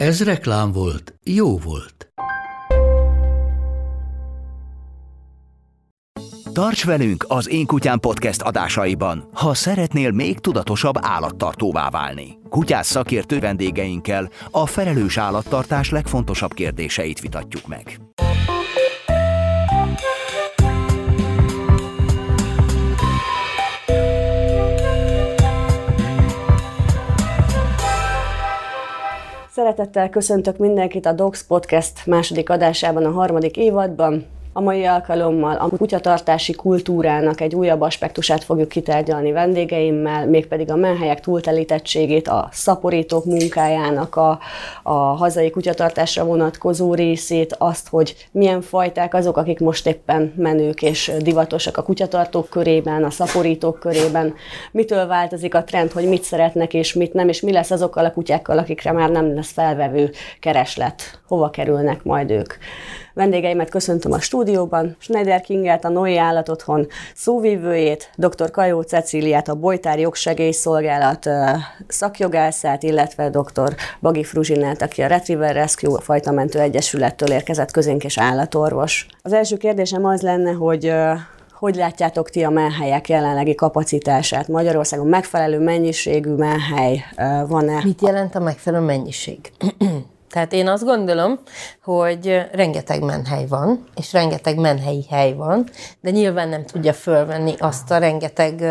[0.00, 2.12] Ez reklám volt, jó volt.
[6.52, 12.38] Tarts velünk az Én Kutyám Podcast adásaiban, ha szeretnél még tudatosabb állattartóvá válni.
[12.48, 18.00] Kutyás szakértő vendégeinkkel a felelős állattartás legfontosabb kérdéseit vitatjuk meg.
[29.60, 34.26] Szeretettel köszöntök mindenkit a Dogs Podcast második adásában, a harmadik évadban.
[34.52, 41.20] A mai alkalommal a kutyatartási kultúrának egy újabb aspektusát fogjuk kitárgyalni vendégeimmel, mégpedig a menhelyek
[41.20, 44.38] túltelítettségét, a szaporítók munkájának a,
[44.82, 51.12] a hazai kutyatartásra vonatkozó részét, azt, hogy milyen fajták azok, akik most éppen menők és
[51.18, 54.34] divatosak a kutyatartók körében, a szaporítók körében,
[54.72, 58.12] mitől változik a trend, hogy mit szeretnek és mit nem, és mi lesz azokkal a
[58.12, 62.54] kutyákkal, akikre már nem lesz felvevő kereslet, hova kerülnek majd ők.
[63.14, 68.50] Vendégeimet köszöntöm a stúdióban, Schneider Kinget, a Noi Állatotthon szóvívőjét, dr.
[68.50, 71.28] Kajó Cecíliát, a Bojtár Jogsegélyszolgálat
[71.88, 73.74] szakjogászát, illetve dr.
[74.00, 79.06] Bagi Fruzsinát, aki a Retriever Rescue a Fajtamentő Egyesülettől érkezett közénk és állatorvos.
[79.22, 80.92] Az első kérdésem az lenne, hogy
[81.52, 84.48] hogy látjátok ti a menhelyek jelenlegi kapacitását?
[84.48, 87.04] Magyarországon megfelelő mennyiségű menhely
[87.48, 87.80] van-e?
[87.84, 89.52] Mit jelent a megfelelő mennyiség?
[90.30, 91.38] Tehát én azt gondolom,
[91.82, 95.68] hogy rengeteg menhely van, és rengeteg menhelyi hely van,
[96.00, 98.64] de nyilván nem tudja fölvenni azt a rengeteg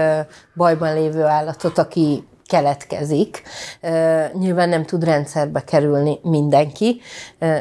[0.56, 3.42] bajban lévő állatot, aki keletkezik.
[4.34, 7.02] Nyilván nem tud rendszerbe kerülni mindenki,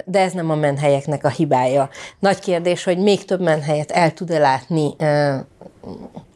[0.05, 1.89] de ez nem a menhelyeknek a hibája.
[2.19, 4.97] Nagy kérdés, hogy még több menhelyet el tud-e látni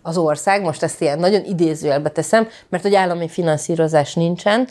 [0.02, 4.68] az ország, most ezt ilyen nagyon idézőjelbe teszem, mert hogy állami finanszírozás nincsen,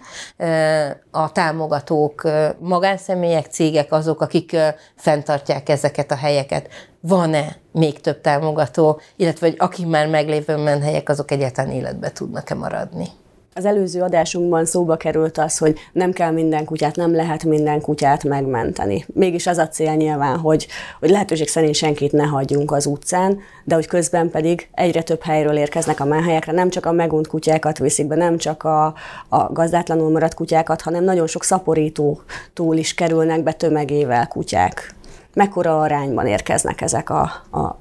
[1.12, 2.28] a támogatók,
[2.60, 4.56] magánszemélyek, cégek azok, akik
[4.96, 6.68] fenntartják ezeket a helyeket.
[7.00, 13.08] Van-e még több támogató, illetve hogy akik már meglévő menhelyek, azok egyáltalán életbe tudnak-e maradni?
[13.54, 18.24] Az előző adásunkban szóba került az, hogy nem kell minden kutyát, nem lehet minden kutyát
[18.24, 19.06] megmenteni.
[19.14, 20.68] Mégis az a cél nyilván, hogy,
[21.00, 25.58] hogy lehetőség szerint senkit ne hagyjunk az utcán, de hogy közben pedig egyre több helyről
[25.58, 28.86] érkeznek a menhelyekre, nem csak a megunt kutyákat viszik be, nem csak a,
[29.30, 34.96] a gazdátlanul maradt kutyákat, hanem nagyon sok szaporítótól is kerülnek be tömegével kutyák.
[35.34, 37.80] Mekkora arányban érkeznek ezek a, a,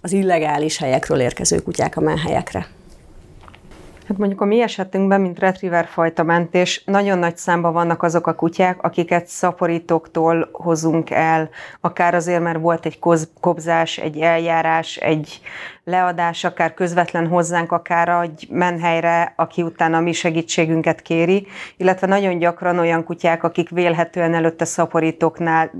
[0.00, 2.66] az illegális helyekről érkező kutyák a menhelyekre?
[4.08, 8.34] Hát mondjuk a mi esetünkben, mint retriever fajta mentés, nagyon nagy számban vannak azok a
[8.34, 11.48] kutyák, akiket szaporítóktól hozunk el,
[11.80, 12.98] akár azért, mert volt egy
[13.40, 15.40] kobzás, egy eljárás, egy
[15.84, 21.46] leadás, akár közvetlen hozzánk, akár egy menhelyre, aki utána a mi segítségünket kéri,
[21.76, 25.70] illetve nagyon gyakran olyan kutyák, akik vélhetően előtte szaporítóknál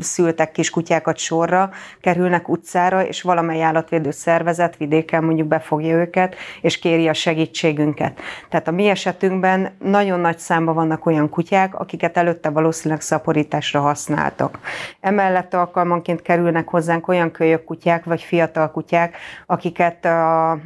[0.00, 1.70] szültek kis kutyákat sorra,
[2.00, 7.14] kerülnek utcára, és valamely állatvédő szervezet vidéken mondjuk befogja őket, és kéri a
[7.64, 8.20] segítségünket.
[8.48, 14.58] Tehát a mi esetünkben nagyon nagy számban vannak olyan kutyák, akiket előtte valószínűleg szaporításra használtak.
[15.00, 19.16] Emellett alkalmanként kerülnek hozzánk olyan kölyök kutyák, vagy fiatal kutyák,
[19.46, 20.58] akiket a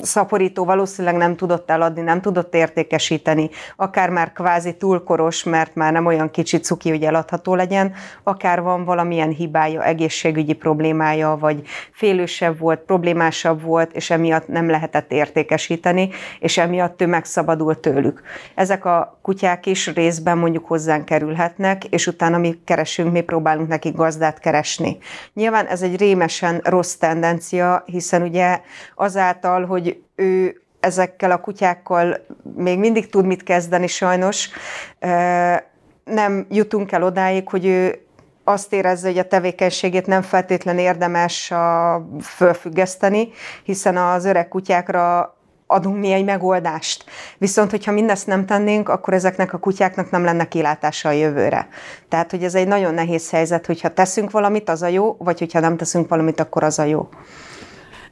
[0.00, 6.06] szaporító valószínűleg nem tudott eladni, nem tudott értékesíteni, akár már kvázi túlkoros, mert már nem
[6.06, 7.92] olyan kicsi cuki, hogy eladható legyen,
[8.22, 15.12] akár van valamilyen hibája, egészségügyi problémája, vagy félősebb volt, problémásabb volt, és emiatt nem lehetett
[15.12, 16.03] értékesíteni,
[16.40, 18.22] és emiatt ő megszabadult tőlük.
[18.54, 23.94] Ezek a kutyák is részben mondjuk hozzánk kerülhetnek, és utána mi keresünk, mi próbálunk nekik
[23.94, 24.98] gazdát keresni.
[25.34, 28.60] Nyilván ez egy rémesen rossz tendencia, hiszen ugye
[28.94, 32.26] azáltal, hogy ő ezekkel a kutyákkal
[32.56, 34.48] még mindig tud mit kezdeni sajnos,
[36.04, 38.04] nem jutunk el odáig, hogy ő
[38.44, 43.28] azt érezze, hogy a tevékenységét nem feltétlen érdemes a, fölfüggeszteni,
[43.62, 45.34] hiszen az öreg kutyákra
[45.66, 47.04] adunk mi egy megoldást.
[47.38, 51.68] Viszont, hogyha mindezt nem tennénk, akkor ezeknek a kutyáknak nem lenne kilátása a jövőre.
[52.08, 55.60] Tehát, hogy ez egy nagyon nehéz helyzet, hogyha teszünk valamit, az a jó, vagy hogyha
[55.60, 57.08] nem teszünk valamit, akkor az a jó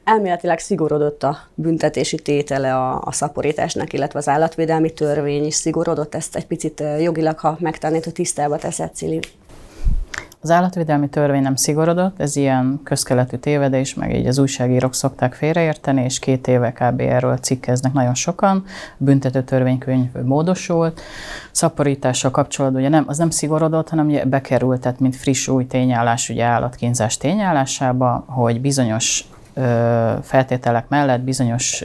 [0.04, 6.14] elméletileg szigorodott a büntetési tétele a, a szaporításnak, illetve az állatvédelmi törvény is szigorodott.
[6.14, 9.20] Ezt egy picit jogilag, ha megtennéd, hogy tisztába teszed, Cili.
[10.44, 16.03] Az állatvédelmi törvény nem szigorodott, ez ilyen közkeletű tévedés, meg így az újságírók szokták félreérteni,
[16.03, 17.00] és két éve kb.
[17.00, 18.65] erről cikkeznek nagyon sokan.
[18.67, 21.00] A büntető törvénykönyv módosult.
[21.50, 26.29] Szaporítással kapcsolatban ugye nem, az nem szigorodott, hanem ugye bekerült, tehát mint friss új tényállás,
[26.29, 29.25] ugye állatkínzás tényállásába, hogy bizonyos
[30.22, 31.84] feltételek mellett bizonyos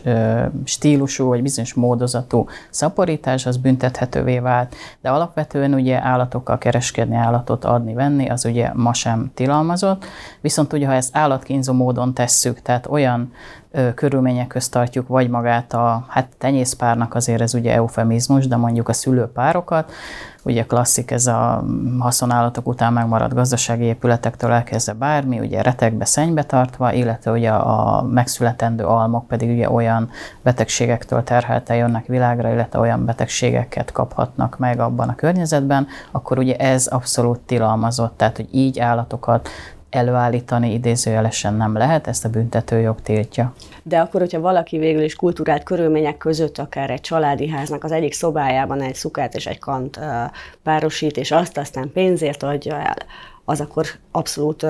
[0.64, 7.94] stílusú vagy bizonyos módozatú szaporítás az büntethetővé vált, de alapvetően ugye állatokkal kereskedni, állatot adni,
[7.94, 10.06] venni, az ugye ma sem tilalmazott,
[10.42, 13.32] viszont ugye ha ezt állatkínzó módon tesszük, tehát olyan
[13.96, 18.94] körülmények közt tartjuk, vagy magát a hát tenyészpárnak azért ez ugye eufemizmus, de mondjuk a
[18.94, 19.92] szülőpárokat,
[20.48, 21.64] ugye klasszik ez a
[22.00, 28.84] haszonállatok után megmaradt gazdasági épületektől elkezdve bármi, ugye retekbe, szennybe tartva, illetve ugye a megszületendő
[28.84, 30.10] almok pedig ugye olyan
[30.42, 36.88] betegségektől terhelte jönnek világra, illetve olyan betegségeket kaphatnak meg abban a környezetben, akkor ugye ez
[36.88, 39.50] abszolút tilalmazott, tehát hogy így állatokat
[39.90, 43.54] előállítani idézőjelesen nem lehet, ezt a büntetőjog tiltja.
[43.84, 48.14] De akkor, hogyha valaki végül is kultúrált körülmények között, akár egy családi háznak az egyik
[48.14, 50.00] szobájában egy szukát és egy kant
[50.64, 52.98] párosít, és azt aztán pénzért adja el,
[53.46, 54.66] az akkor abszolút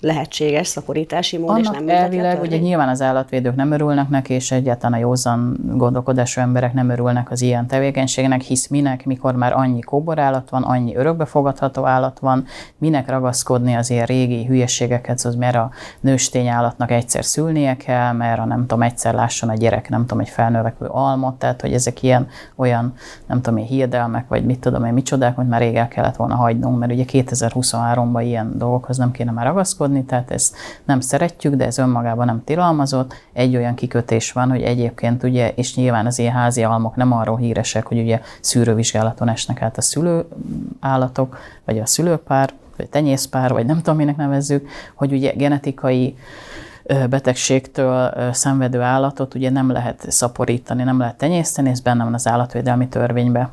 [0.00, 4.50] lehetséges szaporítási mód, Annak és nem elvileg, ugye nyilván az állatvédők nem örülnek neki, és
[4.50, 9.80] egyáltalán a józan gondolkodású emberek nem örülnek az ilyen tevékenységnek, hisz minek, mikor már annyi
[9.80, 12.44] kóborállat van, annyi örökbefogadható állat van,
[12.78, 15.70] minek ragaszkodni az ilyen régi hülyeségeket, hogy mert a
[16.00, 20.20] nőstény állatnak egyszer szülnie kell, mert a nem tudom, egyszer lásson a gyerek, nem tudom,
[20.20, 22.94] egy felnövekvő almot, tehát hogy ezek ilyen olyan,
[23.26, 26.34] nem tudom én, hiedelmek, vagy mit tudom én, micsodák, hogy már rég el kellett volna
[26.34, 31.54] hagynunk, mert ugye 2023-ban ilyen dolgokhoz nem kéne már ragaszkodni, gondolkodni, tehát ezt nem szeretjük,
[31.54, 33.14] de ez önmagában nem tilalmazott.
[33.32, 37.36] Egy olyan kikötés van, hogy egyébként ugye, és nyilván az ilyen házi almok nem arról
[37.36, 43.76] híresek, hogy ugye szűrővizsgálaton esnek át a szülőállatok, vagy a szülőpár, vagy tenyészpár, vagy nem
[43.76, 46.16] tudom, minek nevezzük, hogy ugye genetikai
[47.10, 52.88] betegségtől szenvedő állatot ugye nem lehet szaporítani, nem lehet tenyészteni, ez benne van az állatvédelmi
[52.88, 53.48] törvényben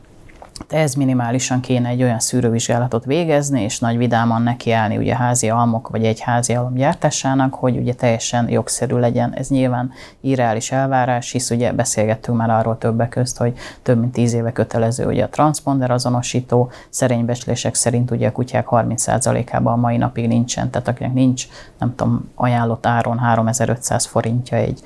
[0.70, 6.06] ez minimálisan kéne egy olyan szűrővizsgálatot végezni, és nagy vidáman nekiállni ugye házi almok vagy
[6.06, 9.34] egy házi alom gyártásának, hogy ugye teljesen jogszerű legyen.
[9.34, 9.92] Ez nyilván
[10.22, 15.06] irreális elvárás, hisz ugye beszélgettünk már arról többek közt, hogy több mint tíz éve kötelező
[15.06, 20.70] ugye a transponder azonosító, szerény becslések szerint ugye a kutyák 30%-ában a mai napig nincsen,
[20.70, 21.48] tehát akinek nincs,
[21.80, 24.82] nem tudom, ajánlott áron 3500 forintja egy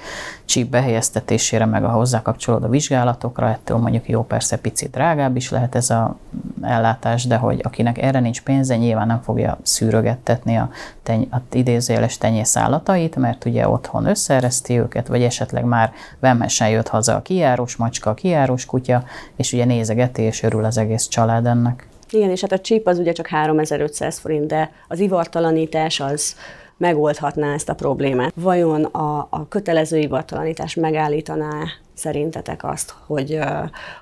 [0.45, 5.58] csíp behelyeztetésére, meg a hozzá kapcsolódó vizsgálatokra, ettől mondjuk jó persze picit drágább is lehet
[5.75, 6.17] ez a
[6.61, 10.69] ellátás, de hogy akinek erre nincs pénze, nyilván nem fogja szűrögettetni a,
[11.03, 16.87] teny, a idézőjeles tenyész állatait, mert ugye otthon összeereszti őket, vagy esetleg már vemhesen jött
[16.87, 19.03] haza a kijárós macska, a kijárós kutya,
[19.35, 21.87] és ugye nézegeti és örül az egész család ennek.
[22.11, 26.35] Igen, és hát a csíp az ugye csak 3500 forint, de az ivartalanítás az
[26.77, 28.33] megoldhatná ezt a problémát.
[28.35, 31.63] Vajon a, a kötelező ivartalanítás megállítaná
[31.99, 33.39] szerintetek azt, hogy,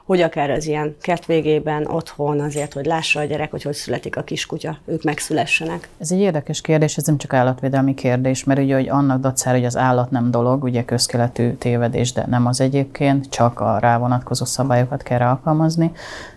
[0.05, 4.17] hogy akár az ilyen kert végében otthon azért, hogy lássa a gyerek, hogy hogy születik
[4.17, 5.89] a kiskutya, ők megszülessenek?
[5.97, 9.65] Ez egy érdekes kérdés, ez nem csak állatvédelmi kérdés, mert ugye hogy annak dacára, hogy
[9.65, 14.45] az állat nem dolog, ugye közkeletű tévedés, de nem az egyébként, csak a rá vonatkozó
[14.45, 15.91] szabályokat kell alkalmazni.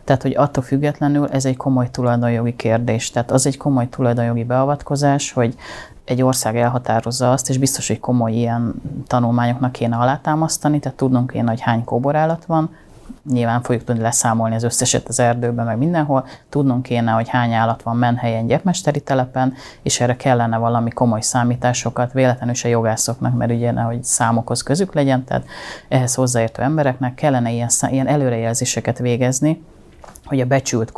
[0.04, 3.10] Tehát, hogy attól függetlenül ez egy komoly tulajdonjogi kérdés.
[3.10, 5.54] Tehát az egy komoly tulajdonjogi beavatkozás, hogy
[6.10, 8.74] egy ország elhatározza azt, és biztos, hogy komoly ilyen
[9.06, 12.70] tanulmányoknak kéne alátámasztani, tehát tudnunk kéne, hogy hány kóborállat van,
[13.30, 17.82] nyilván fogjuk tudni leszámolni az összeset az erdőben, meg mindenhol, tudnunk kéne, hogy hány állat
[17.82, 23.70] van menhelyen gyepmesteri telepen, és erre kellene valami komoly számításokat, véletlenül se jogászoknak, mert ugye
[23.70, 25.44] nehogy számokhoz közük legyen, tehát
[25.88, 29.62] ehhez hozzáértő embereknek kellene ilyen, ilyen előrejelzéseket végezni,
[30.30, 30.92] hogy a becsült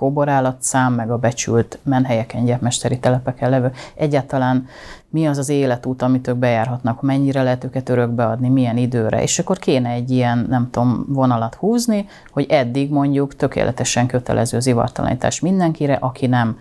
[0.58, 4.66] szám, meg a becsült menhelyeken, gyepmesteri telepeken levő egyáltalán
[5.12, 9.38] mi az az életút, amit ők bejárhatnak, mennyire lehet őket örökbe adni, milyen időre, és
[9.38, 15.94] akkor kéne egy ilyen, nem tudom, vonalat húzni, hogy eddig mondjuk tökéletesen kötelező zivartalanítás mindenkire,
[15.94, 16.58] aki nem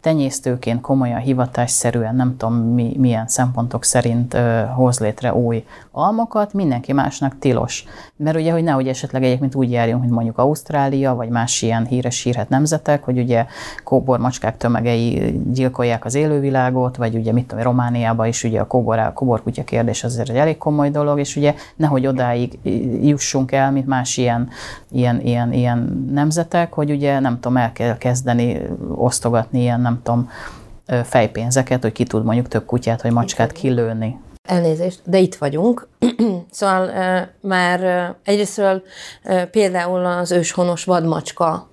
[0.00, 6.92] tenyésztőként komolyan hivatásszerűen, nem tudom mi, milyen szempontok szerint ö, hoz létre új almokat, mindenki
[6.92, 7.84] másnak tilos.
[8.16, 12.22] Mert ugye, hogy nehogy esetleg egyébként úgy járjunk, hogy mondjuk Ausztrália, vagy más ilyen híres
[12.22, 13.46] hírhet nemzetek, hogy ugye
[13.84, 19.64] kóbormacskák tömegei gyilkolják az élővilágot, vagy ugye mit tudom, Romániában is ugye a kóbor, kóborkutya
[19.64, 22.58] kérdés azért egy elég komoly dolog, és ugye nehogy odáig
[23.02, 24.48] jussunk el, mint más ilyen,
[24.90, 27.62] ilyen, ilyen, ilyen nemzetek, hogy ugye nem tudom,
[27.98, 28.60] kezdeni
[28.94, 30.30] osztogatni ilyen nem tudom,
[31.04, 34.20] fejpénzeket, hogy ki tud mondjuk több kutyát vagy macskát kilőni.
[34.48, 35.88] Elnézést, de itt vagyunk.
[36.50, 36.90] szóval
[37.40, 38.82] már egyrésztről
[39.50, 41.68] például az őshonos vadmacska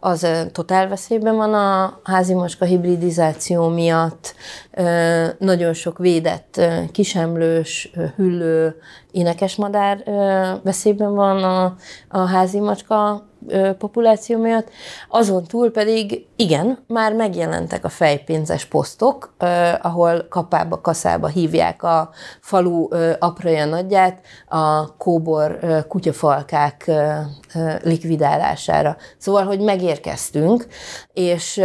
[0.00, 4.34] az totál veszélyben van a házi macska hibridizáció miatt.
[5.38, 6.60] Nagyon sok védett
[6.92, 8.76] kisemlős, hüllő,
[9.10, 10.02] énekesmadár
[10.62, 11.76] veszélyben van a,
[12.08, 13.25] a házi macska
[13.78, 14.68] populáció miatt.
[15.08, 19.34] Azon túl pedig igen, már megjelentek a fejpénzes posztok,
[19.82, 22.88] ahol kapába, kaszába hívják a falu
[23.18, 26.90] apraja nagyját a kóbor kutyafalkák
[27.82, 28.96] likvidálására.
[29.18, 30.66] Szóval, hogy megérkeztünk,
[31.12, 31.60] és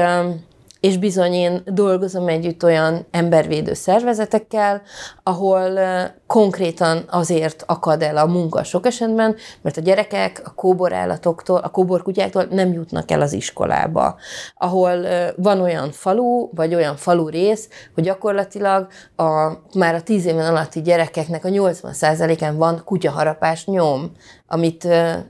[0.81, 4.81] és bizony én dolgozom együtt olyan embervédő szervezetekkel,
[5.23, 5.79] ahol
[6.27, 12.47] konkrétan azért akad el a munka sok esetben, mert a gyerekek a kóborállatoktól, a kóborkutyáktól
[12.49, 14.15] nem jutnak el az iskolába.
[14.55, 20.45] Ahol van olyan falu, vagy olyan falu rész, hogy gyakorlatilag a, már a tíz éven
[20.45, 24.11] alatti gyerekeknek a 80%-án van kutyaharapás nyom,
[24.51, 24.87] amit,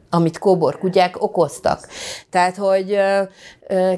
[0.10, 1.88] amit kóborkutyák okoztak.
[2.30, 2.98] Tehát, hogy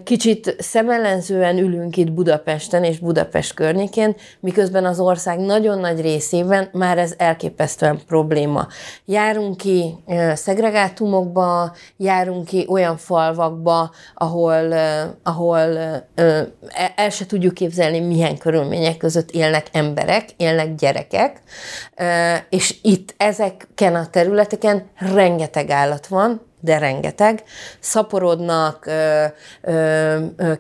[0.04, 6.98] kicsit szemellenzően ülünk itt Budapesten és Budapest környékén, miközben az ország nagyon nagy részében már
[6.98, 8.68] ez elképesztően probléma.
[9.06, 9.96] Járunk ki
[10.34, 14.74] szegregátumokba, járunk ki olyan falvakba, ahol,
[15.24, 15.78] ahol
[16.16, 21.42] e, el se tudjuk képzelni, milyen körülmények között élnek emberek, élnek gyerekek,
[22.50, 27.44] és itt ezeken a területeken rengeteg állat van, de rengeteg,
[27.80, 28.90] szaporodnak,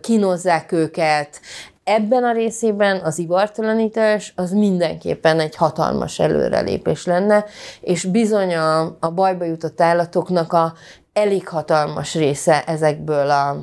[0.01, 1.39] kínozzák őket,
[1.83, 7.45] Ebben a részében az ivartalanítás az mindenképpen egy hatalmas előrelépés lenne,
[7.81, 10.73] és bizony a, a bajba jutott állatoknak a
[11.13, 13.57] elég hatalmas része ezekből a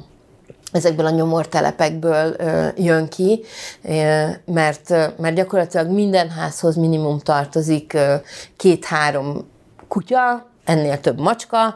[0.72, 3.44] ezekből a nyomortelepekből ö, jön ki,
[3.82, 7.96] ö, mert, mert gyakorlatilag minden házhoz minimum tartozik
[8.56, 9.48] két-három
[9.88, 11.74] kutya, ennél több macska,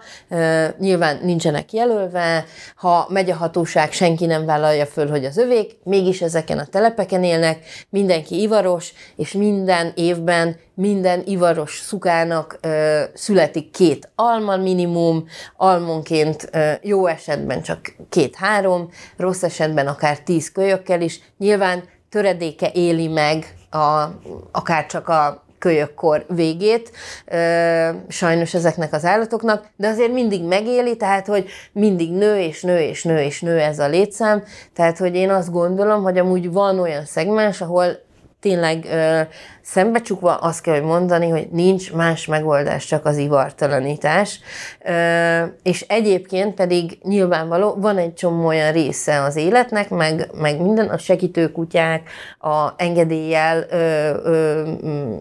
[0.79, 2.45] nyilván nincsenek jelölve,
[2.77, 7.25] ha megy a hatóság, senki nem vállalja föl, hogy az övék, mégis ezeken a telepeken
[7.25, 12.59] élnek, mindenki ivaros, és minden évben minden ivaros szukának
[13.15, 15.27] születik két alma minimum,
[15.57, 16.51] almonként
[16.83, 21.21] jó esetben csak két-három, rossz esetben akár tíz kölyökkel is.
[21.39, 24.05] Nyilván töredéke éli meg a,
[24.53, 26.91] akár csak a kölyökkor végét,
[28.09, 33.05] sajnos ezeknek az állatoknak, de azért mindig megéli, tehát hogy mindig nő és nő és
[33.05, 34.43] nő és nő ez a létszám,
[34.75, 37.87] tehát hogy én azt gondolom, hogy amúgy van olyan szegmens, ahol
[38.41, 38.87] tényleg
[39.65, 44.41] szembecsukva azt kell, hogy mondani, hogy nincs más megoldás, csak az ivartalanítás.
[45.63, 50.99] És egyébként pedig nyilvánvaló, van egy csomó olyan része az életnek, meg, meg minden, a
[50.99, 53.67] segítőkutyák, a engedéllyel,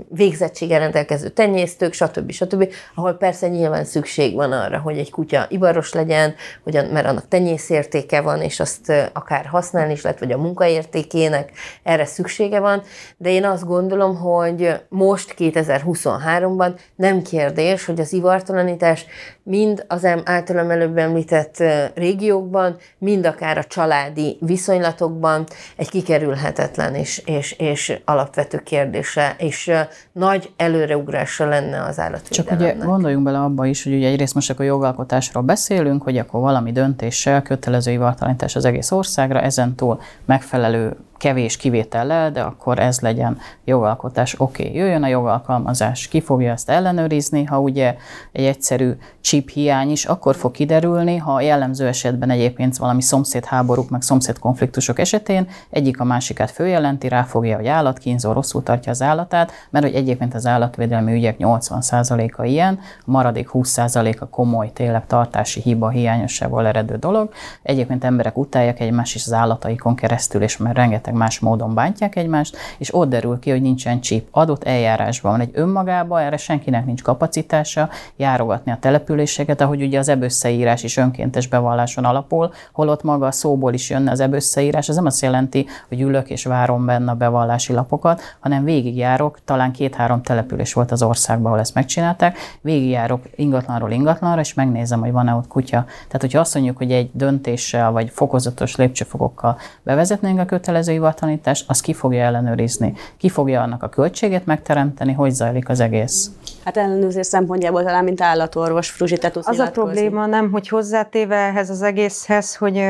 [0.07, 2.31] végzettséggel rendelkező tenyésztők, stb.
[2.31, 7.27] stb., ahol persze nyilván szükség van arra, hogy egy kutya ivaros legyen, hogy, mert annak
[7.27, 11.51] tenyészértéke van, és azt akár használni is lehet, vagy a munkaértékének
[11.83, 12.83] erre szüksége van,
[13.17, 19.05] de én azt gondolom, hogy hogy most 2023-ban nem kérdés, hogy az ivartalanítás
[19.43, 21.63] mind az általam előbb említett
[21.95, 25.45] régiókban, mind akár a családi viszonylatokban
[25.75, 29.71] egy kikerülhetetlen és, és, és alapvető kérdése, és
[30.11, 32.67] nagy előreugrása lenne az állatvédelemnek.
[32.67, 36.41] Csak ugye gondoljunk bele abba is, hogy ugye egyrészt most akkor jogalkotásról beszélünk, hogy akkor
[36.41, 43.37] valami döntéssel kötelező ivartalanítás az egész országra, ezentúl megfelelő kevés kivétellel, de akkor ez legyen
[43.65, 44.35] jogalkotás.
[44.39, 47.95] Oké, okay, jöjjön a jogalkalmazás, ki fogja ezt ellenőrizni, ha ugye
[48.31, 48.91] egy egyszerű
[49.33, 55.47] chip hiány is akkor fog kiderülni, ha jellemző esetben egyébként valami szomszédháborúk, meg szomszédkonfliktusok esetén
[55.69, 60.45] egyik a másikát följelenti, ráfogja, hogy állatkínzó, rosszul tartja az állatát, mert hogy egyébként az
[60.45, 67.33] állatvédelmi ügyek 80%-a ilyen, a maradék 20%-a komoly, tényleg tartási hiba, hiányosságból eredő dolog.
[67.63, 72.57] Egyébként emberek utálják egymást is az állataikon keresztül, és már rengeteg más módon bántják egymást,
[72.77, 74.27] és ott derül ki, hogy nincsen chip.
[74.31, 78.77] Adott eljárásban van egy önmagában, erre senkinek nincs kapacitása járogatni a
[79.23, 84.11] településeket, ahogy ugye az ebösszeírás is önkéntes bevalláson alapul, holott maga a szóból is jönne
[84.11, 88.63] az ebösszeírás, ez nem azt jelenti, hogy ülök és várom benne a bevallási lapokat, hanem
[88.63, 94.99] végigjárok, talán két-három település volt az országban, ahol ezt megcsinálták, végigjárok ingatlanról ingatlanra, és megnézem,
[94.99, 95.85] hogy van-e ott kutya.
[96.07, 101.81] Tehát, hogyha azt mondjuk, hogy egy döntéssel vagy fokozatos lépcsőfokokkal bevezetnénk a kötelező hivatlanítást, az
[101.81, 106.31] ki fogja ellenőrizni, ki fogja annak a költséget megteremteni, hogy zajlik az egész.
[106.65, 111.69] Hát ellenőrzés szempontjából talán, mint állatorvos, Fruzsi, te Az a probléma nem, hogy hozzátéve ehhez
[111.69, 112.83] az egészhez, hogy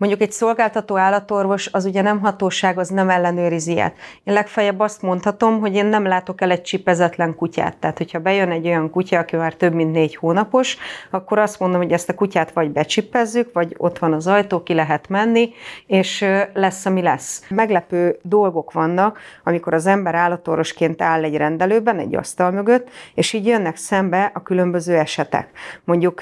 [0.00, 3.94] Mondjuk egy szolgáltató állatorvos az ugye nem hatóság, az nem ellenőrizi ilyet.
[4.24, 7.76] Én legfeljebb azt mondhatom, hogy én nem látok el egy csipezetlen kutyát.
[7.76, 10.76] Tehát, hogyha bejön egy olyan kutya, aki már több mint négy hónapos,
[11.10, 14.74] akkor azt mondom, hogy ezt a kutyát vagy becsipezzük, vagy ott van az ajtó, ki
[14.74, 15.52] lehet menni,
[15.86, 17.44] és lesz, ami lesz.
[17.48, 23.46] Meglepő dolgok vannak, amikor az ember állatorvosként áll egy rendelőben, egy asztal mögött, és így
[23.46, 25.48] jönnek szembe a különböző esetek.
[25.84, 26.20] Mondjuk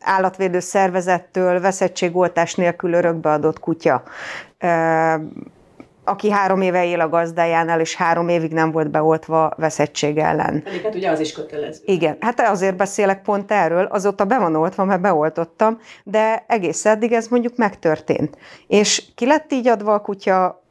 [0.00, 4.02] állatvédő szervezettől veszettségoltás nélkül örökbeadott kutya,
[6.04, 10.62] aki három éve él a gazdájánál, és három évig nem volt beoltva veszettség ellen.
[10.62, 11.82] Pedig hát ugye az is kötelező.
[11.84, 17.12] Igen, hát azért beszélek pont erről, azóta be van oltva, mert beoltottam, de egész eddig
[17.12, 18.38] ez mondjuk megtörtént.
[18.66, 20.62] És ki lett így adva a kutya,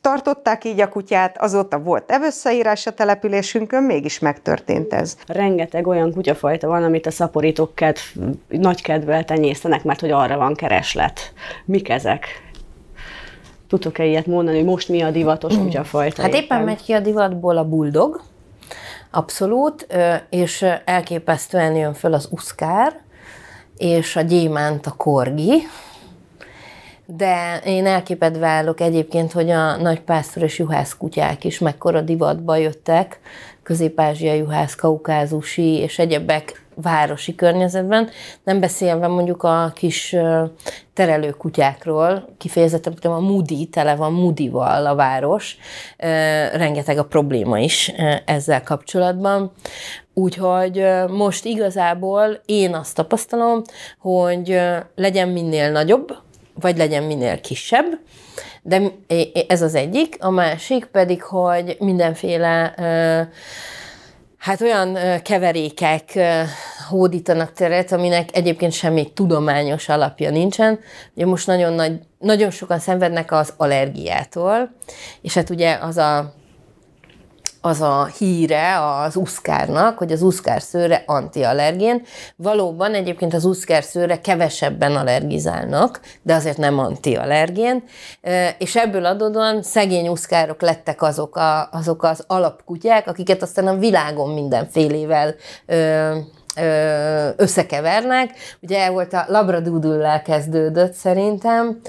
[0.00, 5.16] tartották így a kutyát, azóta volt evőszeírás a településünkön, mégis megtörtént ez.
[5.26, 8.00] Rengeteg olyan kutyafajta van, amit a szaporítók kedv,
[8.48, 11.32] nagy kedvel tenyésztenek, mert hogy arra van kereslet.
[11.64, 12.26] Mik ezek?
[13.68, 15.62] Tudtok-e ilyet mondani, hogy most mi a divatos mm.
[15.62, 16.22] kutyafajta?
[16.22, 18.20] Hát éppen, éppen megy ki a divatból a buldog,
[19.10, 19.86] abszolút,
[20.30, 23.00] és elképesztően jön föl az uszkár,
[23.76, 25.62] és a gyémánt a korgi,
[27.16, 32.56] de én elképedve állok egyébként, hogy a nagy pásztor és juhász kutyák is mekkora divatba
[32.56, 33.20] jöttek,
[33.62, 38.08] közép-ázsiai juhász, kaukázusi és egyebek városi környezetben,
[38.44, 40.16] nem beszélve mondjuk a kis
[40.94, 45.56] terelő kutyákról, kifejezetten a Moody, tele van Moody-val a város,
[46.52, 47.92] rengeteg a probléma is
[48.24, 49.52] ezzel kapcsolatban.
[50.14, 53.62] Úgyhogy most igazából én azt tapasztalom,
[53.98, 54.60] hogy
[54.94, 56.16] legyen minél nagyobb,
[56.60, 57.84] vagy legyen minél kisebb,
[58.62, 58.82] de
[59.48, 62.74] ez az egyik, a másik pedig, hogy mindenféle
[64.38, 66.18] hát olyan keverékek
[66.88, 70.80] hódítanak teret, aminek egyébként semmi tudományos alapja nincsen.
[71.14, 74.70] Ugye most nagyon, nagy, nagyon sokan szenvednek az allergiától,
[75.22, 76.34] és hát ugye az a
[77.60, 82.02] az a híre az uszkárnak, hogy az uszkár szőre antiallergén.
[82.36, 87.82] Valóban egyébként az uszkár szőre kevesebben allergizálnak, de azért nem antiallergén,
[88.58, 94.30] és ebből adódóan szegény uszkárok lettek azok, a, azok az alapkutyák, akiket aztán a világon
[94.30, 95.34] mindenfélével
[97.36, 98.30] összekevernek.
[98.60, 101.80] Ugye volt a labradoodle kezdődött szerintem,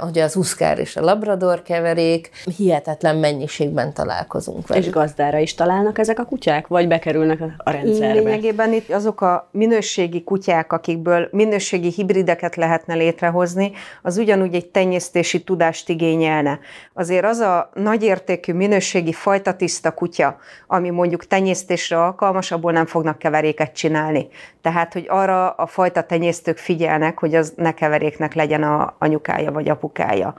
[0.00, 4.84] hogy az uszkár és a labrador keverék, hihetetlen mennyiségben találkozunk velük.
[4.84, 8.20] És gazdára is találnak ezek a kutyák, vagy bekerülnek a rendszerbe?
[8.20, 15.42] Lényegében itt azok a minőségi kutyák, akikből minőségi hibrideket lehetne létrehozni, az ugyanúgy egy tenyésztési
[15.44, 16.58] tudást igényelne.
[16.94, 23.18] Azért az a nagyértékű minőségi fajta tiszta kutya, ami mondjuk tenyésztésre alkalmas, abból nem fognak
[23.18, 24.28] keveréket csinálni csinálni.
[24.60, 29.68] Tehát, hogy arra a fajta tenyésztők figyelnek, hogy az ne keveréknek legyen a anyukája vagy
[29.68, 30.34] apukája.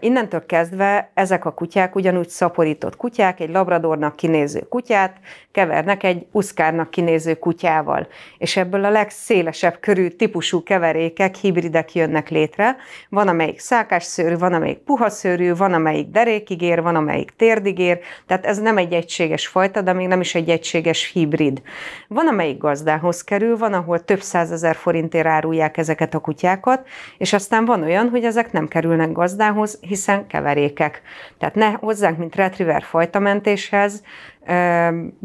[0.00, 5.16] Innentől kezdve ezek a kutyák ugyanúgy szaporított kutyák, egy labradornak kinéző kutyát
[5.52, 8.06] kevernek egy uszkárnak kinéző kutyával.
[8.38, 12.76] És ebből a legszélesebb körű típusú keverékek, hibridek jönnek létre.
[13.08, 18.76] Van, amelyik szákásszőrű, van, amelyik puhaszőrű, van, amelyik derékigér, van, amelyik térdigér, tehát ez nem
[18.76, 21.62] egy egységes fajta, de még nem is egy egységes hibrid.
[22.08, 26.86] Van, amelyik gazdához kerül, van, ahol több százezer forintért árulják ezeket a kutyákat,
[27.18, 31.02] és aztán van olyan, hogy ezek nem kerülnek gazdához, fajtához, hiszen keverékek.
[31.38, 34.02] Tehát ne hozzánk, mint retriever fajtamentéshez,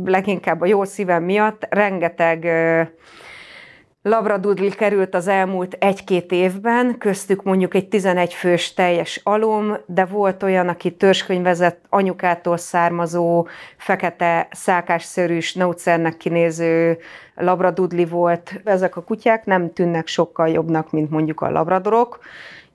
[0.06, 2.48] leginkább a jó szívem miatt rengeteg
[4.02, 10.44] Labradudli került az elmúlt egy-két évben, köztük mondjuk egy 11 fős teljes alom, de volt
[10.44, 16.98] olyan, aki törzskönyvezett anyukától származó, fekete szákásszörűs, nócernek kinéző
[17.36, 18.62] labradudli volt.
[18.64, 22.20] Ezek a kutyák nem tűnnek sokkal jobbnak, mint mondjuk a labradorok.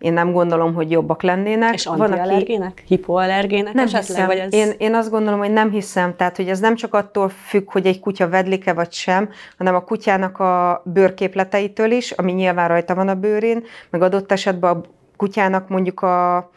[0.04, 1.74] Én nem gondolom, hogy jobbak lennének.
[1.74, 2.70] És antiallergének?
[2.70, 2.82] Aki...
[2.86, 4.06] Hipoallergének nem esetleg?
[4.06, 4.26] Hiszem.
[4.26, 4.52] Vagy ez...
[4.52, 6.16] én, én azt gondolom, hogy nem hiszem.
[6.16, 9.84] Tehát, hogy ez nem csak attól függ, hogy egy kutya vedlik-e vagy sem, hanem a
[9.84, 14.80] kutyának a bőrképleteitől is, ami nyilván rajta van a bőrén, meg adott esetben a
[15.16, 16.50] kutyának mondjuk a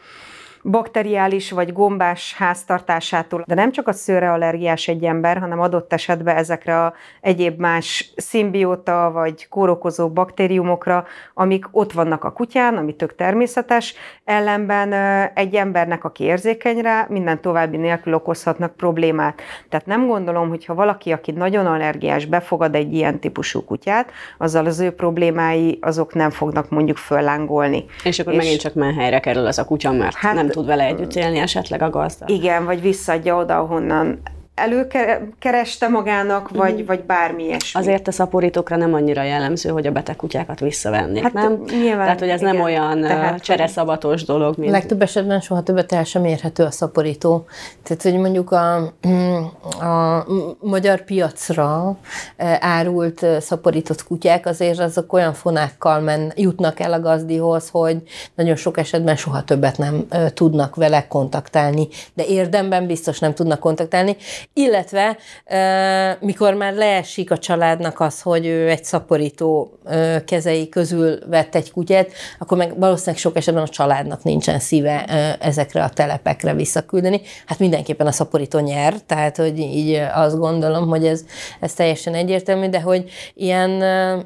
[0.62, 3.44] bakteriális vagy gombás háztartásától.
[3.46, 8.12] De nem csak a szőre allergiás egy ember, hanem adott esetben ezekre a egyéb más
[8.16, 13.94] szimbióta vagy kórokozó baktériumokra, amik ott vannak a kutyán, ami tök természetes,
[14.24, 14.92] ellenben
[15.34, 19.40] egy embernek, aki érzékeny rá, minden további nélkül okozhatnak problémát.
[19.68, 24.66] Tehát nem gondolom, hogy ha valaki, aki nagyon allergiás, befogad egy ilyen típusú kutyát, azzal
[24.66, 27.84] az ő problémái azok nem fognak mondjuk föllángolni.
[28.04, 30.84] És akkor és megint csak helyre kerül az a kutya, mert hát, nem tud vele
[30.84, 32.24] együtt élni esetleg a gazda.
[32.28, 34.20] Igen, vagy visszaadja oda, ahonnan
[34.58, 36.86] előkereste magának, vagy, mm.
[36.86, 37.80] vagy bármi ilyesmi.
[37.80, 41.62] Azért a szaporítókra nem annyira jellemző, hogy a beteg kutyákat visszavennék, hát, nem?
[41.66, 42.54] Nyilván, Tehát, hogy ez igen.
[42.54, 44.72] nem olyan Tehát, csereszabatos dolog, mint...
[44.72, 47.44] Legtöbb esetben soha többet el sem érhető a szaporító.
[47.82, 48.76] Tehát, hogy mondjuk a,
[49.90, 50.26] a
[50.60, 51.96] magyar piacra
[52.60, 58.02] árult szaporított kutyák azért azok olyan fonákkal men, jutnak el a gazdihoz, hogy
[58.34, 64.16] nagyon sok esetben soha többet nem tudnak vele kontaktálni, de érdemben biztos nem tudnak kontaktálni,
[64.52, 65.16] illetve
[66.20, 69.78] mikor már leesik a családnak az, hogy ő egy szaporító
[70.24, 75.04] kezei közül vett egy kutyát, akkor meg valószínűleg sok esetben a családnak nincsen szíve
[75.40, 77.20] ezekre a telepekre visszaküldeni.
[77.46, 81.24] Hát mindenképpen a szaporító nyer, tehát hogy így azt gondolom, hogy ez,
[81.60, 83.78] ez teljesen egyértelmű, de hogy ilyen,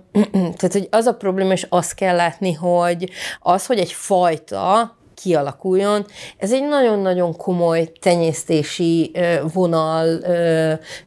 [0.59, 6.07] tehát hogy az a probléma, és azt kell látni, hogy az, hogy egy fajta kialakuljon.
[6.39, 9.13] Ez egy nagyon-nagyon komoly tenyésztési
[9.53, 10.21] vonal,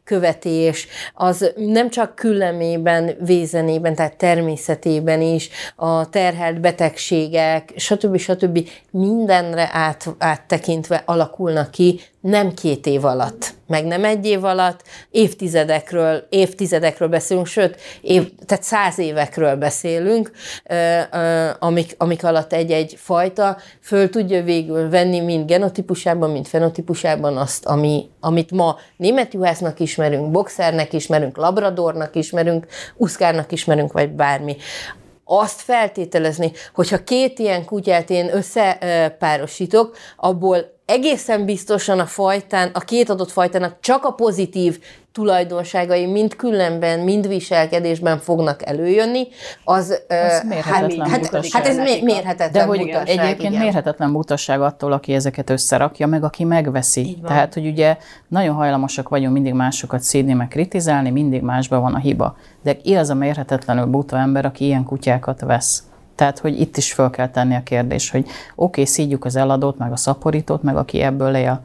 [0.04, 8.16] követés, az nem csak küllemében, vézenében, tehát természetében is, a terhelt betegségek, stb.
[8.16, 8.68] stb.
[8.90, 16.26] mindenre át, áttekintve alakulnak ki nem két év alatt, meg nem egy év alatt, évtizedekről,
[16.28, 20.30] évtizedekről beszélünk, sőt, év, tehát száz évekről beszélünk,
[21.58, 28.08] amik, amik alatt egy-egy fajta föl tudja végül venni mind genotípusában, mind fenotípusában azt, ami,
[28.20, 34.56] amit ma német juhásznak ismerünk, boxernek ismerünk, labradornak ismerünk, uszkárnak ismerünk, vagy bármi
[35.28, 43.08] azt feltételezni, hogyha két ilyen kutyát én összepárosítok, abból egészen biztosan a fajtán, a két
[43.08, 44.78] adott fajtának csak a pozitív
[45.16, 49.26] tulajdonságai mind különben, mind viselkedésben fognak előjönni,
[49.64, 53.64] az, ez mérhetetlen hát, hát, hát ez mérhetetlen De hogy mutasság, egyébként igen.
[53.64, 57.18] mérhetetlen mutasság attól, aki ezeket összerakja, meg aki megveszi.
[57.26, 57.96] Tehát, hogy ugye
[58.28, 62.36] nagyon hajlamosak vagyunk mindig másokat szídni, meg kritizálni, mindig másban van a hiba.
[62.62, 65.82] De ki az a mérhetetlenül buta ember, aki ilyen kutyákat vesz?
[66.16, 69.78] Tehát, hogy itt is fel kell tenni a kérdés, hogy oké, okay, szídjuk az eladót,
[69.78, 71.60] meg a szaporítót, meg aki ebből él.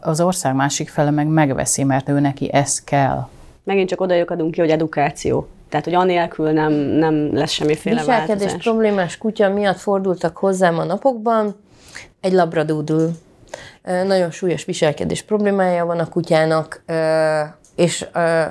[0.00, 3.28] Az ország másik fele meg megveszi, mert ő neki ez kell.
[3.64, 5.48] Megint csak oda adunk ki, hogy edukáció.
[5.68, 8.62] Tehát, hogy anélkül nem, nem lesz semmiféle Viselkedés változás.
[8.62, 11.56] problémás kutya miatt fordultak hozzám a napokban,
[12.20, 13.10] egy labradúdul.
[13.82, 16.84] Nagyon súlyos viselkedés problémája van a kutyának,
[17.74, 18.06] és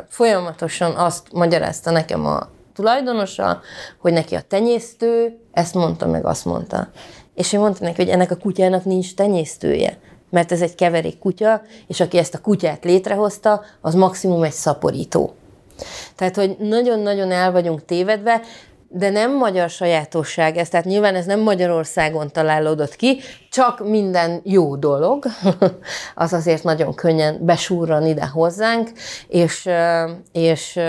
[0.08, 3.62] folyamatosan azt magyarázta nekem a tulajdonosa,
[3.98, 6.88] hogy neki a tenyésztő ezt mondta, meg azt mondta.
[7.36, 9.98] És én mondtam neki, hogy ennek a kutyának nincs tenyésztője,
[10.30, 15.34] mert ez egy keverék kutya, és aki ezt a kutyát létrehozta, az maximum egy szaporító.
[16.16, 18.42] Tehát, hogy nagyon-nagyon el vagyunk tévedve,
[18.96, 24.76] de nem magyar sajátosság ez, tehát nyilván ez nem Magyarországon találódott ki, csak minden jó
[24.76, 25.26] dolog,
[26.16, 28.92] az azért nagyon könnyen besúrran ide hozzánk,
[29.28, 29.70] és,
[30.32, 30.80] és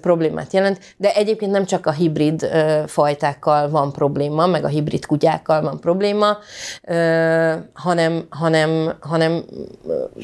[0.00, 0.78] problémát jelent.
[0.96, 2.50] De egyébként nem csak a hibrid
[2.86, 6.38] fajtákkal van probléma, meg a hibrid kutyákkal van probléma,
[7.72, 9.44] hanem, hanem, hanem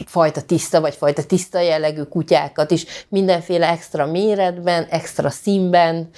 [0.07, 6.09] fajta tiszta, vagy fajta tiszta jellegű kutyákat is mindenféle extra méretben, extra színben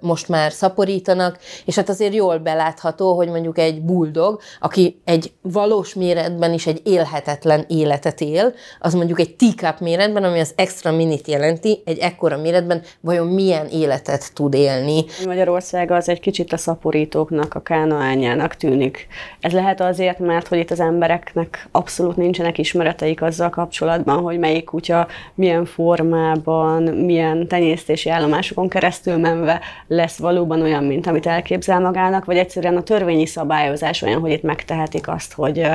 [0.00, 5.94] most már szaporítanak, és hát azért jól belátható, hogy mondjuk egy buldog, aki egy valós
[5.94, 11.28] méretben is egy élhetetlen életet él, az mondjuk egy teacup méretben, ami az extra minit
[11.28, 15.04] jelenti, egy ekkora méretben vajon milyen életet tud élni.
[15.26, 19.06] Magyarország az egy kicsit a szaporítóknak, a kánaányának tűnik.
[19.40, 24.64] Ez lehet azért, mert hogy itt az embereknek abszolút nincsenek ismereteik azzal kapcsolatban, hogy melyik
[24.64, 32.24] kutya milyen formában, milyen tenyésztési állomásokon keresztül menve lesz valóban olyan, mint amit elképzel magának,
[32.24, 35.66] vagy egyszerűen a törvényi szabályozás olyan, hogy itt megtehetik azt, hogy,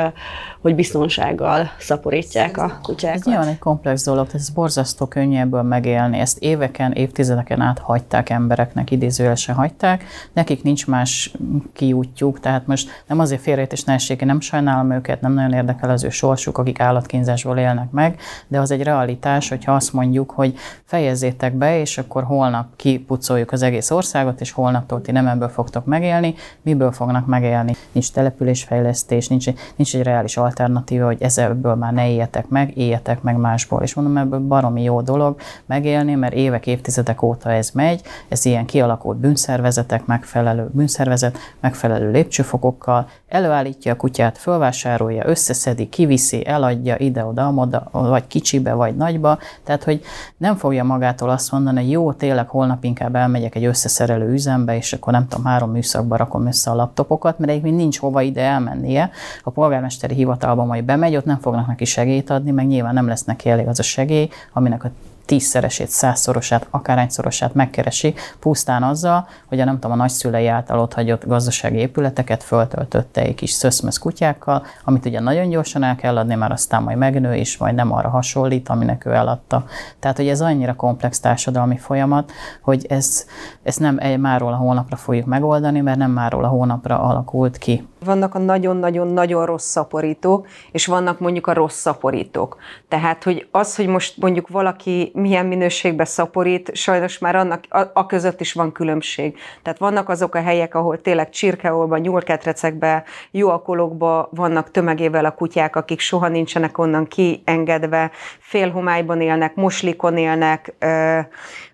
[0.62, 3.18] hogy biztonsággal szaporítják a kutyákat.
[3.18, 6.20] Ez nyilván egy komplex dolog, ez borzasztó könnyű ebből megélni.
[6.20, 10.04] Ezt éveken, évtizedeken át hagyták embereknek, idézőjelesen hagyták.
[10.34, 11.32] Nekik nincs más
[11.74, 16.04] kiútjuk, tehát most nem azért félrejtés ne essék, nem sajnálom őket, nem nagyon érdekel az
[16.04, 20.54] ő sorsuk, akik állatkínzásból élnek meg, de az egy realitás, hogyha azt mondjuk, hogy
[20.86, 25.86] fejezzétek be, és akkor holnap kipucoljuk az egész országot, és holnaptól ti nem ebből fogtok
[25.86, 27.76] megélni, miből fognak megélni?
[27.92, 33.36] Nincs településfejlesztés, nincs, nincs egy reális alternatíva, hogy ebből már ne éljetek meg, éljetek meg
[33.38, 33.82] másból.
[33.82, 38.66] És mondom, ebből baromi jó dolog megélni, mert évek, évtizedek óta ez megy, ez ilyen
[38.66, 47.90] kialakult bűnszervezetek, megfelelő bűnszervezet, megfelelő lépcsőfokokkal, előállítja a kutyát, fölvásárolja, összeszedi, kiviszi, eladja ide-oda, oda,
[47.92, 50.02] vagy kicsibe, vagy nagyba, tehát hogy
[50.38, 54.94] nem fogja magától azt mondani, hogy jó, tényleg holnap inkább elmegyek egy összeszerelő üzembe, és
[54.94, 59.10] akkor nem tudom, három műszakba rakom össze a laptopokat, mert egyébként nincs hova ide elmennie.
[59.44, 63.24] A polgármesteri hivatalba, majd bemegy, ott nem fognak neki segélyt adni, meg nyilván nem lesz
[63.24, 64.90] neki elég az a segély, aminek a
[65.28, 71.26] tízszeresét, százszorosát, akárányszorosát megkeresi, pusztán azzal, hogy a nem tudom, a nagyszülei által ott hagyott
[71.26, 76.52] gazdasági épületeket föltöltötte egy kis szöszmösz kutyákkal, amit ugye nagyon gyorsan el kell adni, már
[76.52, 79.66] aztán majd megnő, és majd nem arra hasonlít, aminek ő eladta.
[80.00, 83.26] Tehát, hogy ez annyira komplex társadalmi folyamat, hogy ez,
[83.64, 87.88] ez nem egy máról a hónapra fogjuk megoldani, mert nem máról a hónapra alakult ki.
[88.06, 92.58] Vannak a nagyon-nagyon-nagyon rossz szaporítók, és vannak mondjuk a rossz szaporítók.
[92.88, 98.06] Tehát, hogy az, hogy most mondjuk valaki milyen minőségbe szaporít, sajnos már annak a, a
[98.06, 99.38] között is van különbség.
[99.62, 106.00] Tehát vannak azok a helyek, ahol tényleg csirkeolban, nyúlketrecekbe, jóakolokba vannak tömegével a kutyák, akik
[106.00, 110.74] soha nincsenek onnan kiengedve, félhomályban élnek, moslikon élnek,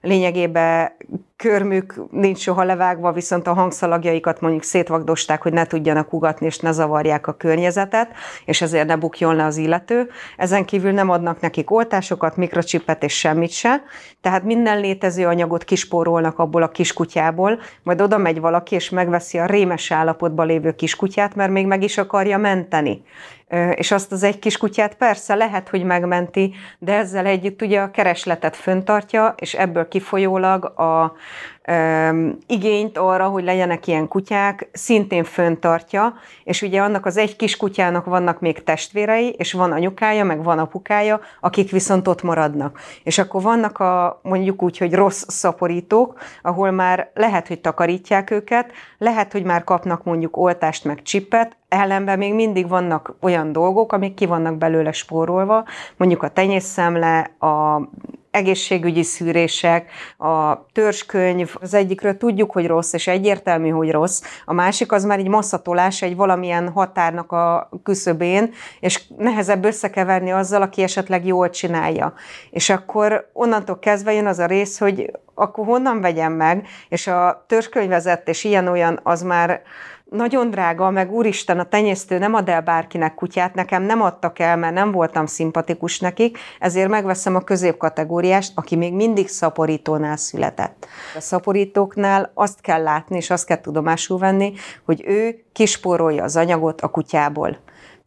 [0.04, 0.92] lényegében
[1.36, 6.72] körmük nincs soha levágva, viszont a hangszalagjaikat mondjuk szétvagdosták, hogy ne tudjanak ugatni és ne
[6.72, 8.12] zavarják a környezetet,
[8.46, 10.10] és ezért ne bukjon le az illető.
[10.38, 13.82] Ezen kívül nem adnak nekik oltásokat, mikrocsipet és semmit se,
[14.22, 19.46] tehát minden létező anyagot kispórolnak abból a kiskutyából, majd oda megy valaki és megveszi a
[19.46, 23.04] rémes állapotban lévő kiskutyát, mert még meg is akarja menteni
[23.76, 27.92] és azt az egy kis kutyát persze lehet, hogy megmenti, de ezzel együtt ugye a
[27.92, 31.16] keresletet föntartja, és ebből kifolyólag a,
[32.48, 38.06] igényt arra, hogy legyenek ilyen kutyák, szintén föntartja, és ugye annak az egy kis kutyának
[38.06, 42.80] vannak még testvérei, és van anyukája, meg van apukája, akik viszont ott maradnak.
[43.04, 48.72] És akkor vannak a mondjuk úgy, hogy rossz szaporítók, ahol már lehet, hogy takarítják őket,
[48.98, 54.14] lehet, hogy már kapnak mondjuk oltást, meg csippet, ellenben még mindig vannak olyan dolgok, amik
[54.14, 55.66] ki vannak belőle spórolva,
[55.98, 57.82] mondjuk a tenyészszemle, a
[58.34, 64.92] egészségügyi szűrések, a törzskönyv, az egyikről tudjuk, hogy rossz, és egyértelmű, hogy rossz, a másik
[64.92, 71.26] az már egy masszatolás egy valamilyen határnak a küszöbén, és nehezebb összekeverni azzal, aki esetleg
[71.26, 72.14] jól csinálja.
[72.50, 77.46] És akkor onnantól kezdve jön az a rész, hogy akkor honnan vegyem meg, és a
[77.48, 79.62] törzskönyvezetés ilyen-olyan az már
[80.14, 84.58] nagyon drága, meg úristen, a tenyésztő nem ad el bárkinek kutyát, nekem nem adtak el,
[84.58, 90.88] mert nem voltam szimpatikus nekik, ezért megveszem a középkategóriást, aki még mindig szaporítónál született.
[91.16, 94.54] A szaporítóknál azt kell látni, és azt kell tudomásul venni,
[94.86, 97.58] hogy ő kispórolja az anyagot a kutyából.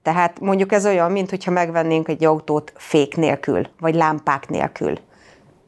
[0.03, 4.99] Tehát mondjuk ez olyan, mint hogyha megvennénk egy autót fék nélkül, vagy lámpák nélkül.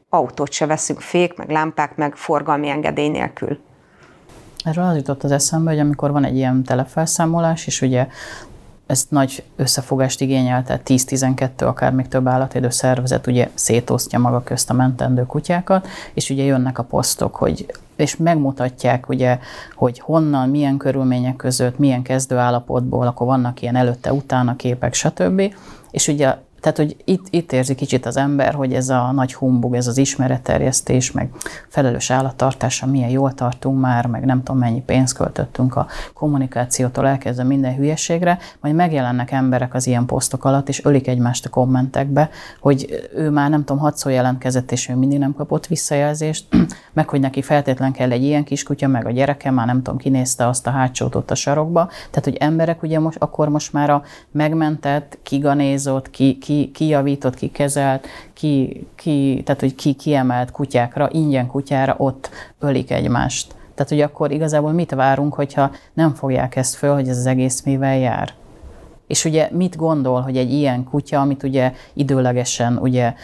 [0.08, 3.58] Autót se veszünk fék, meg lámpák, meg forgalmi engedély nélkül.
[4.68, 8.06] Erről az jutott az eszembe, hogy amikor van egy ilyen telefelszámolás, és ugye
[8.86, 14.70] ez nagy összefogást igényel, tehát 10-12, akár még több állatvédő szervezet ugye szétosztja maga közt
[14.70, 19.38] a mentendő kutyákat, és ugye jönnek a posztok, hogy és megmutatják ugye,
[19.74, 25.54] hogy honnan, milyen körülmények között, milyen kezdőállapotból, akkor vannak ilyen előtte-utána képek, stb.
[25.90, 29.74] És ugye tehát, hogy itt, itt érzi kicsit az ember, hogy ez a nagy humbug,
[29.74, 31.30] ez az ismeretterjesztés, meg
[31.68, 37.42] felelős állattartása, milyen jól tartunk már, meg nem tudom mennyi pénzt költöttünk a kommunikációtól elkezdve
[37.42, 43.08] minden hülyeségre, majd megjelennek emberek az ilyen posztok alatt, és ölik egymást a kommentekbe, hogy
[43.14, 46.46] ő már nem tudom, hatszor jelentkezett, és ő mindig nem kapott visszajelzést,
[46.92, 50.46] meg hogy neki feltétlen kell egy ilyen kiskutya, meg a gyereke már nem tudom, kinézte
[50.46, 51.86] azt a hátsót ott a sarokba.
[51.86, 58.06] Tehát, hogy emberek ugye most, akkor most már a megmentett, kiganézott, ki, ki, kijavított, kikezelt,
[58.32, 63.54] ki, ki, tehát hogy ki kiemelt kutyákra, ingyen kutyára ott ölik egymást.
[63.74, 67.62] Tehát, hogy akkor igazából mit várunk, hogyha nem fogják ezt föl, hogy ez az egész
[67.62, 68.32] mivel jár?
[69.06, 73.14] És ugye mit gondol, hogy egy ilyen kutya, amit ugye időlegesen ugye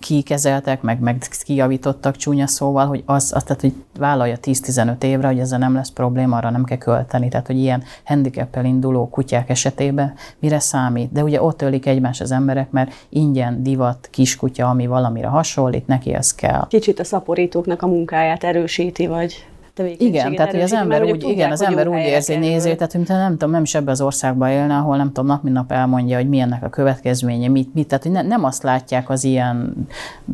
[0.00, 5.38] kikezeltek, meg, meg kijavítottak csúnya szóval, hogy az, az tehát, hogy vállalja 10-15 évre, hogy
[5.38, 7.28] ezzel nem lesz probléma, arra nem kell költeni.
[7.28, 11.12] Tehát, hogy ilyen handicappel induló kutyák esetében mire számít.
[11.12, 16.14] De ugye ott ölik egymás az emberek, mert ingyen divat kiskutya, ami valamire hasonlít, neki
[16.14, 16.66] ez kell.
[16.68, 19.46] Kicsit a szaporítóknak a munkáját erősíti, vagy
[19.86, 23.30] igen, tehát hogy az ember úgy, igen, az ember úgy érzi, nézi, tehát mint nem
[23.30, 26.28] tudom, nem is ebbe az országban élne, ahol nem tudom, nap mint nap elmondja, hogy
[26.28, 29.86] milyennek a következménye, mit, mit, tehát hogy ne, nem azt látják az ilyen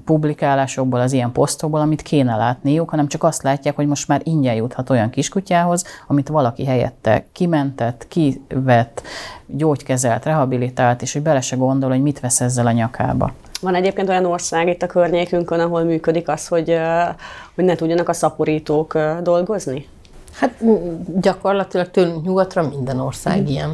[0.04, 4.54] publikálásokból, az ilyen posztokból, amit kéne látniuk, hanem csak azt látják, hogy most már ingyen
[4.54, 9.02] juthat olyan kiskutyához, amit valaki helyette kimentett, kivett,
[9.46, 13.32] gyógykezelt, rehabilitált, és hogy bele se gondol, hogy mit vesz ezzel a nyakába.
[13.60, 16.78] Van egyébként olyan ország itt a környékünkön, ahol működik az, hogy,
[17.54, 19.88] hogy ne tudjanak a szaporítók dolgozni?
[20.32, 20.54] Hát
[21.20, 23.72] gyakorlatilag tőlünk nyugatra minden ország ilyen.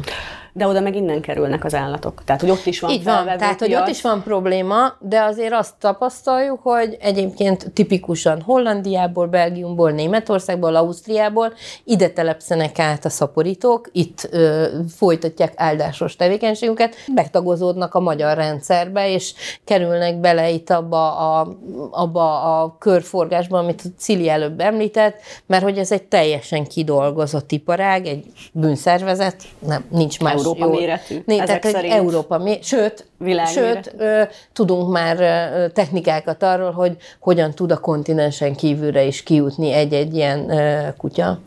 [0.55, 2.23] De oda meg innen kerülnek az állatok.
[2.25, 5.53] Tehát, hogy ott is van Így van, tehát, hogy ott is van probléma, de azért
[5.53, 14.29] azt tapasztaljuk, hogy egyébként tipikusan Hollandiából, Belgiumból, Németországból, Ausztriából ide telepszenek át a szaporítók, itt
[14.31, 21.57] ö, folytatják áldásos tevékenységüket, megtagozódnak a magyar rendszerbe, és kerülnek bele itt abba a,
[21.91, 28.25] abba a körforgásba, amit Cili előbb említett, mert hogy ez egy teljesen kidolgozott iparág, egy
[28.51, 30.71] bűnszervezet, nem, nincs más Európa jó.
[30.71, 31.93] méretű, Né, ezek tehát egy szerint.
[31.93, 33.05] Európa mé- sőt,
[33.45, 34.21] sőt ö,
[34.53, 40.49] tudunk már ö, technikákat arról, hogy hogyan tud a kontinensen kívülre is kijutni egy-egy ilyen
[40.49, 41.39] ö, kutya.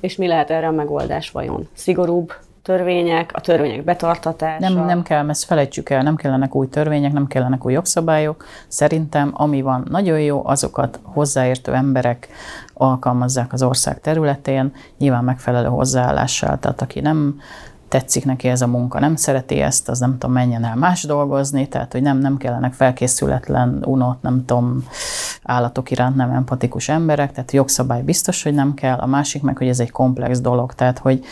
[0.00, 1.68] És mi lehet erre a megoldás vajon?
[1.74, 2.32] Szigorúbb
[2.64, 4.68] törvények, a törvények betartatása?
[4.68, 8.44] Nem, nem kell, ezt felejtsük el, nem kellenek új törvények, nem kellenek új jogszabályok.
[8.68, 12.28] Szerintem, ami van nagyon jó, azokat hozzáértő emberek
[12.74, 16.58] alkalmazzák az ország területén, nyilván megfelelő hozzáállással.
[16.58, 17.40] Tehát aki nem
[17.94, 21.68] tetszik neki ez a munka, nem szereti ezt, az nem tudom, menjen el más dolgozni,
[21.68, 24.84] tehát hogy nem, nem kellenek felkészületlen, unott, nem tudom,
[25.42, 29.68] állatok iránt nem empatikus emberek, tehát jogszabály biztos, hogy nem kell, a másik meg, hogy
[29.68, 31.24] ez egy komplex dolog, tehát hogy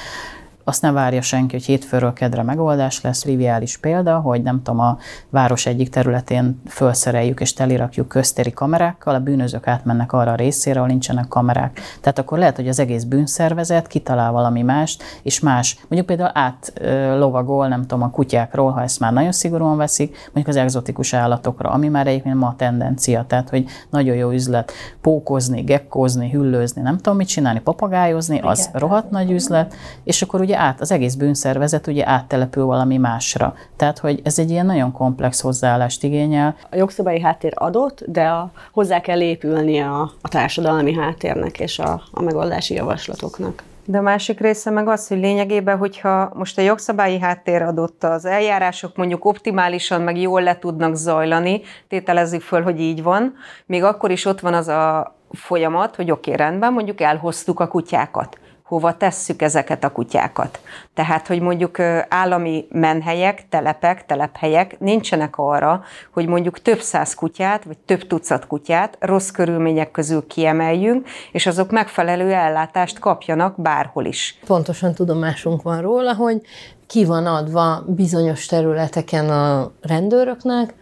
[0.64, 3.20] azt ne várja senki, hogy hétfőről kedre megoldás lesz.
[3.20, 4.98] Triviális példa, hogy nem tudom, a
[5.30, 10.88] város egyik területén felszereljük és telirakjuk köztéri kamerákkal, a bűnözők átmennek arra a részére, ahol
[10.88, 11.80] nincsenek kamerák.
[12.00, 17.68] Tehát akkor lehet, hogy az egész bűnszervezet kitalál valami mást, és más, mondjuk például átlovagol,
[17.68, 21.88] nem tudom, a kutyákról, ha ezt már nagyon szigorúan veszik, mondjuk az egzotikus állatokra, ami
[21.88, 24.72] már egyébként ma a tendencia, tehát hogy nagyon jó üzlet.
[25.00, 30.51] Pókozni, gekkózni, hüllőzni, nem tudom mit csinálni, papagájozni, az rohadt nagy üzlet, és akkor ugye
[30.52, 33.54] ugye át, az egész bűnszervezet ugye áttelepül valami másra.
[33.76, 36.56] Tehát, hogy ez egy ilyen nagyon komplex hozzáállást igényel.
[36.70, 42.02] A jogszabályi háttér adott, de a, hozzá kell épülni a, a társadalmi háttérnek és a,
[42.10, 43.62] a megoldási javaslatoknak.
[43.84, 48.24] De a másik része meg az, hogy lényegében, hogyha most a jogszabályi háttér adott, az
[48.24, 53.34] eljárások mondjuk optimálisan, meg jól le tudnak zajlani, tételezzük föl, hogy így van,
[53.66, 57.68] még akkor is ott van az a folyamat, hogy oké, okay, rendben, mondjuk elhoztuk a
[57.68, 58.38] kutyákat
[58.72, 60.60] hova tesszük ezeket a kutyákat.
[60.94, 65.82] Tehát, hogy mondjuk állami menhelyek, telepek, telephelyek nincsenek arra,
[66.12, 71.70] hogy mondjuk több száz kutyát, vagy több tucat kutyát rossz körülmények közül kiemeljünk, és azok
[71.70, 74.38] megfelelő ellátást kapjanak bárhol is.
[74.46, 76.40] Pontosan tudomásunk van róla, hogy
[76.86, 80.74] ki van adva bizonyos területeken a rendőröknek,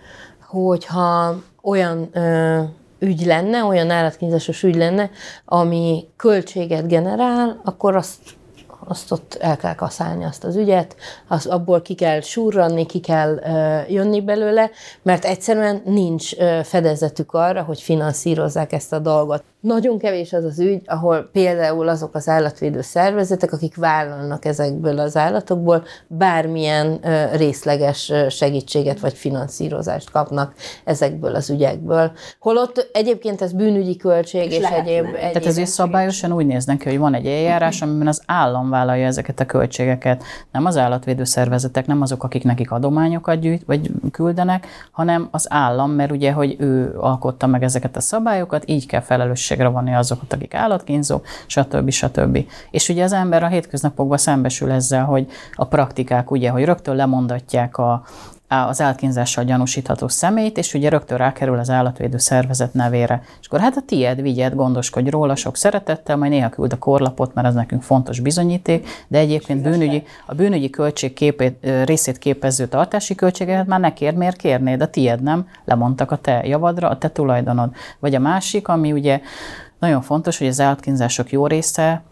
[0.46, 2.10] hogyha olyan
[3.00, 5.10] ügy lenne, olyan állatkínzásos ügy lenne,
[5.44, 8.18] ami költséget generál, akkor azt
[8.84, 10.96] azt ott el kell kaszálni azt az ügyet,
[11.28, 14.70] az, abból ki kell surranni, ki kell uh, jönni belőle,
[15.02, 19.42] mert egyszerűen nincs uh, fedezetük arra, hogy finanszírozzák ezt a dolgot.
[19.60, 25.16] Nagyon kevés az az ügy, ahol például azok az állatvédő szervezetek, akik vállalnak ezekből az
[25.16, 27.00] állatokból, bármilyen
[27.32, 32.12] részleges segítséget vagy finanszírozást kapnak ezekből az ügyekből.
[32.38, 35.14] Holott egyébként ez bűnügyi költség és, és egyéb, egyéb...
[35.14, 39.40] Tehát ezért szabályosan úgy néznek ki, hogy van egy eljárás, amiben az állam vállalja ezeket
[39.40, 40.22] a költségeket.
[40.52, 45.90] Nem az állatvédő szervezetek, nem azok, akik nekik adományokat gyűjt, vagy küldenek, hanem az állam,
[45.90, 49.00] mert ugye, hogy ő alkotta meg ezeket a szabályokat, így kell
[49.50, 51.90] felelősségre vonni azokat, akik állatkínzó, stb.
[51.90, 52.46] stb.
[52.70, 57.76] És ugye az ember a hétköznapokban szembesül ezzel, hogy a praktikák ugye, hogy rögtön lemondatják
[57.76, 58.02] a,
[58.52, 63.22] az állatkínzással gyanúsítható személyt, és ugye rögtön rákerül az állatvédő szervezet nevére.
[63.40, 67.34] És akkor hát a tied, vigyed, gondoskodj róla sok szeretettel, majd néha küld a korlapot,
[67.34, 73.14] mert ez nekünk fontos bizonyíték, de egyébként bűnügyi, a bűnügyi költség képét, részét képező tartási
[73.14, 77.08] költségeket már ne kér, miért kérnéd, a tied nem, lemondtak a te javadra, a te
[77.08, 77.70] tulajdonod.
[77.98, 79.20] Vagy a másik, ami ugye
[79.78, 82.02] nagyon fontos, hogy az állatkínzások jó része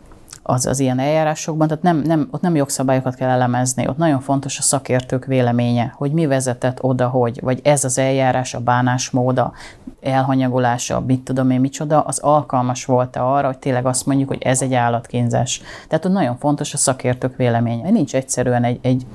[0.51, 4.59] az, az ilyen eljárásokban, tehát nem, nem, ott nem jogszabályokat kell elemezni, ott nagyon fontos
[4.59, 9.53] a szakértők véleménye, hogy mi vezetett oda, hogy, vagy ez az eljárás, a bánásmóda,
[10.01, 14.63] elhanyagolása, mit tudom én, micsoda, az alkalmas volt-e arra, hogy tényleg azt mondjuk, hogy ez
[14.63, 15.61] egy állatkínzás.
[15.89, 17.91] Tehát ott nagyon fontos a szakértők véleménye.
[17.91, 19.07] Nincs egyszerűen egy, egy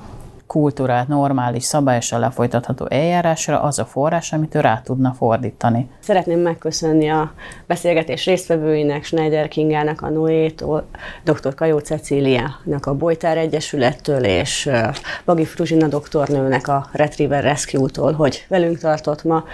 [0.46, 5.88] kultúrát, normális, szabályosan lefolytatható eljárásra az a forrás, amit ő rá tudna fordítani.
[6.00, 7.32] Szeretném megköszönni a
[7.66, 10.86] beszélgetés résztvevőinek, Schneider Kingának, a Noétól,
[11.24, 11.54] dr.
[11.54, 14.70] Kajó Cecíliának a Bojtár Egyesülettől, és
[15.24, 19.44] Bagi Fruzsina doktornőnek a Retriever Rescue-tól, hogy velünk tartott ma.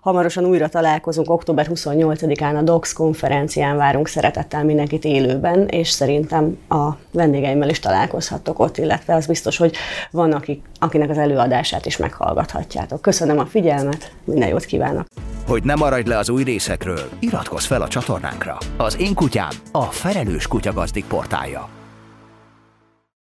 [0.00, 6.90] Hamarosan újra találkozunk, október 28-án a DOCS konferencián várunk szeretettel mindenkit élőben, és szerintem a
[7.10, 9.76] vendégeimmel is találkozhattok ott, illetve az biztos, hogy
[10.10, 13.02] van, akik, akinek az előadását is meghallgathatjátok.
[13.02, 15.06] Köszönöm a figyelmet, minden jót kívánok!
[15.46, 18.58] Hogy ne maradj le az új részekről, iratkozz fel a csatornánkra.
[18.76, 21.68] Az Én Kutyám, a Felelős Kutyagazdik portálja.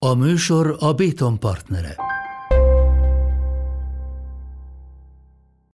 [0.07, 1.95] A műsor a Béton partnere.